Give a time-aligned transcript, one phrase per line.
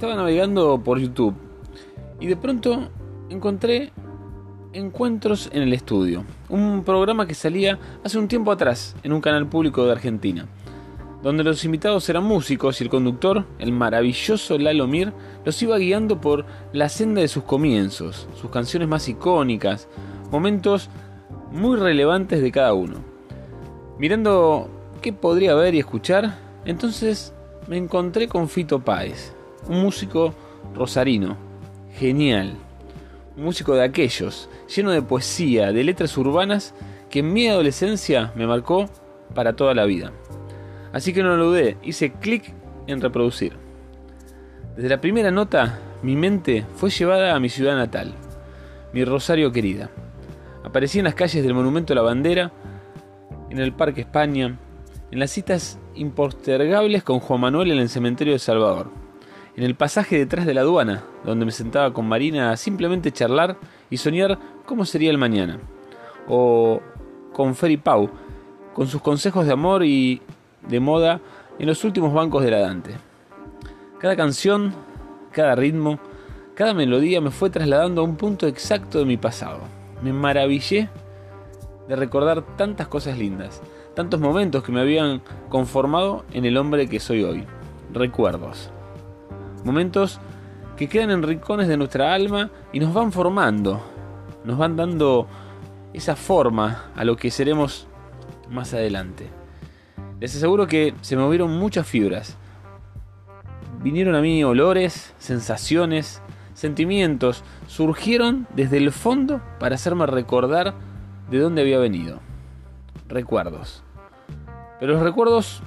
[0.00, 1.34] Estaba navegando por YouTube
[2.20, 2.88] y de pronto
[3.28, 3.92] encontré
[4.72, 9.46] Encuentros en el Estudio, un programa que salía hace un tiempo atrás en un canal
[9.46, 10.46] público de Argentina,
[11.22, 15.12] donde los invitados eran músicos y el conductor, el maravilloso Lalo Mir,
[15.44, 19.86] los iba guiando por la senda de sus comienzos, sus canciones más icónicas,
[20.30, 20.88] momentos
[21.52, 23.04] muy relevantes de cada uno.
[23.98, 24.70] Mirando
[25.02, 27.34] qué podría ver y escuchar, entonces
[27.68, 29.34] me encontré con Fito Páez,
[29.68, 30.34] un músico
[30.74, 31.36] rosarino,
[31.94, 32.54] genial,
[33.36, 36.74] un músico de aquellos, lleno de poesía, de letras urbanas,
[37.08, 38.88] que en mi adolescencia me marcó
[39.34, 40.12] para toda la vida.
[40.92, 42.52] Así que no lo dudé, hice clic
[42.86, 43.54] en reproducir.
[44.76, 48.14] Desde la primera nota, mi mente fue llevada a mi ciudad natal,
[48.92, 49.90] mi Rosario querida.
[50.64, 52.52] Aparecí en las calles del Monumento a la Bandera,
[53.50, 54.58] en el Parque España,
[55.10, 58.90] en las citas impostergables con Juan Manuel en el cementerio de Salvador,
[59.60, 63.58] en el pasaje detrás de la aduana, donde me sentaba con Marina a simplemente charlar
[63.90, 65.58] y soñar cómo sería el mañana,
[66.26, 66.80] o
[67.34, 68.08] con Ferry Pau,
[68.72, 70.22] con sus consejos de amor y
[70.66, 71.20] de moda
[71.58, 72.94] en los últimos bancos de la Dante.
[73.98, 74.72] Cada canción,
[75.30, 75.98] cada ritmo,
[76.54, 79.60] cada melodía me fue trasladando a un punto exacto de mi pasado.
[80.02, 80.88] Me maravillé
[81.86, 83.60] de recordar tantas cosas lindas,
[83.94, 87.44] tantos momentos que me habían conformado en el hombre que soy hoy.
[87.92, 88.72] Recuerdos.
[89.64, 90.20] Momentos
[90.76, 93.82] que quedan en rincones de nuestra alma y nos van formando,
[94.44, 95.26] nos van dando
[95.92, 97.86] esa forma a lo que seremos
[98.48, 99.28] más adelante.
[100.20, 102.36] Les aseguro que se movieron muchas fibras.
[103.82, 106.22] Vinieron a mí olores, sensaciones,
[106.54, 110.74] sentimientos, surgieron desde el fondo para hacerme recordar
[111.30, 112.20] de dónde había venido.
[113.08, 113.82] Recuerdos.
[114.78, 115.62] Pero los recuerdos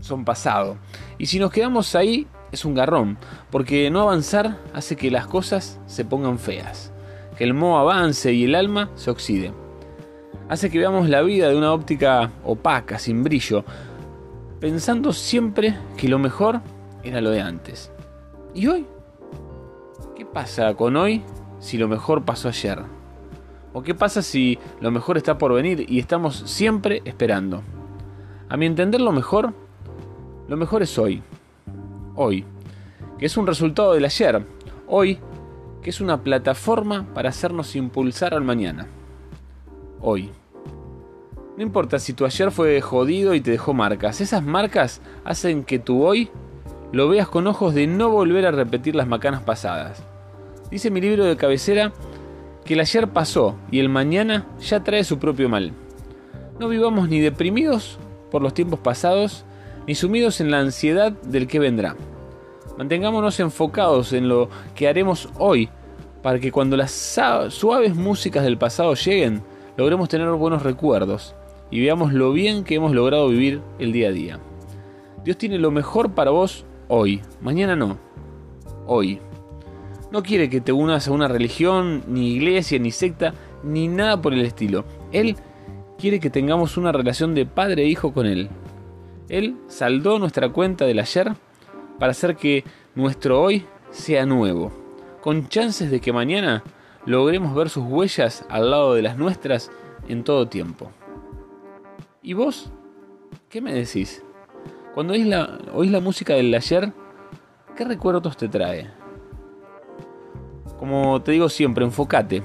[0.00, 0.76] son pasado.
[1.18, 3.18] Y si nos quedamos ahí es un garrón,
[3.50, 6.92] porque no avanzar hace que las cosas se pongan feas,
[7.36, 9.52] que el mo avance y el alma se oxide.
[10.48, 13.64] Hace que veamos la vida de una óptica opaca, sin brillo,
[14.58, 16.60] pensando siempre que lo mejor
[17.02, 17.92] era lo de antes.
[18.54, 18.86] ¿Y hoy?
[20.16, 21.22] ¿Qué pasa con hoy
[21.60, 22.80] si lo mejor pasó ayer?
[23.72, 27.62] ¿O qué pasa si lo mejor está por venir y estamos siempre esperando?
[28.48, 29.54] A mi entender lo mejor,
[30.48, 31.22] lo mejor es hoy.
[32.22, 32.44] Hoy.
[33.18, 34.44] Que es un resultado del ayer.
[34.86, 35.18] Hoy.
[35.80, 38.88] Que es una plataforma para hacernos impulsar al mañana.
[40.02, 40.28] Hoy.
[41.56, 44.20] No importa si tu ayer fue jodido y te dejó marcas.
[44.20, 46.28] Esas marcas hacen que tu hoy
[46.92, 50.02] lo veas con ojos de no volver a repetir las macanas pasadas.
[50.70, 51.90] Dice mi libro de cabecera
[52.66, 55.72] que el ayer pasó y el mañana ya trae su propio mal.
[56.58, 57.98] No vivamos ni deprimidos
[58.30, 59.46] por los tiempos pasados,
[59.86, 61.96] ni sumidos en la ansiedad del que vendrá.
[62.80, 65.68] Mantengámonos enfocados en lo que haremos hoy,
[66.22, 66.90] para que cuando las
[67.50, 69.42] suaves músicas del pasado lleguen,
[69.76, 71.34] logremos tener buenos recuerdos
[71.70, 74.40] y veamos lo bien que hemos logrado vivir el día a día.
[75.22, 77.98] Dios tiene lo mejor para vos hoy, mañana no,
[78.86, 79.20] hoy.
[80.10, 84.32] No quiere que te unas a una religión, ni iglesia, ni secta, ni nada por
[84.32, 84.86] el estilo.
[85.12, 85.36] Él
[85.98, 88.48] quiere que tengamos una relación de padre e hijo con Él.
[89.28, 91.34] Él saldó nuestra cuenta del ayer
[92.00, 94.72] para hacer que nuestro hoy sea nuevo,
[95.20, 96.64] con chances de que mañana
[97.04, 99.70] logremos ver sus huellas al lado de las nuestras
[100.08, 100.90] en todo tiempo.
[102.22, 102.72] ¿Y vos?
[103.50, 104.24] ¿Qué me decís?
[104.94, 106.90] Cuando oís la, música del ayer,
[107.76, 108.90] ¿qué recuerdos te trae?
[110.78, 112.42] Como te digo siempre, enfócate.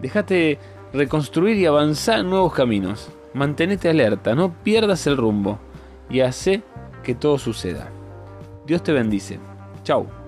[0.00, 0.58] Déjate
[0.92, 3.08] reconstruir y avanzar en nuevos caminos.
[3.34, 5.60] Mantenete alerta, no pierdas el rumbo
[6.10, 6.62] y hace
[7.04, 7.88] que todo suceda.
[8.66, 9.38] Dios te bendice.
[9.82, 10.21] Chao.